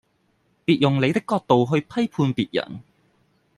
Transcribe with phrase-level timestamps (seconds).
[0.65, 2.81] 別用你的角度去批判別人